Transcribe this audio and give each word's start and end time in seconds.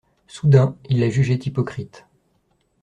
Soudain 0.25 0.75
il 0.89 0.99
la 0.99 1.11
jugeait 1.11 1.37
hypocrite. 1.47 2.07